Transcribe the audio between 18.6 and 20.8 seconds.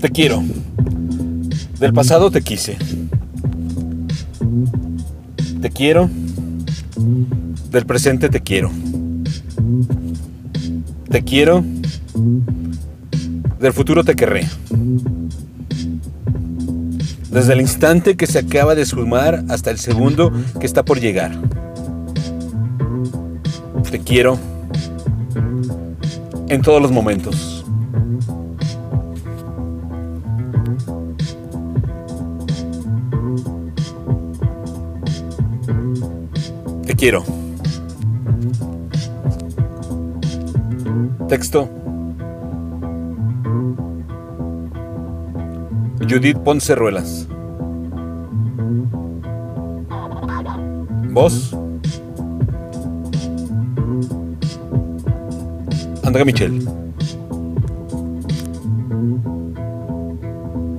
de sumar hasta el segundo que